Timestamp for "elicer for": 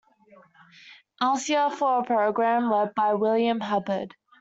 1.21-1.99